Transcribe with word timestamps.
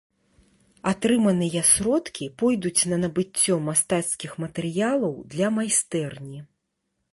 Атрыманыя 0.91 1.61
сродкі 1.71 2.25
пойдуць 2.43 2.87
на 2.93 2.97
набыццё 3.03 3.59
мастацкіх 3.67 4.31
матэрыялаў 4.47 5.13
для 5.37 5.47
майстэрні. 5.59 6.39